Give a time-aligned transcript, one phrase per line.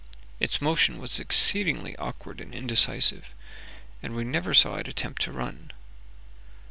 [0.39, 3.35] Its motion was exceedingly awkward and indecisive,
[4.01, 5.69] and we never saw it attempt to run.